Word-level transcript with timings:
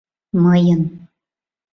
—Мыйын... 0.43 0.81